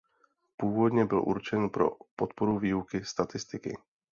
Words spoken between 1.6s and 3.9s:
pro podporu výuky statistiky.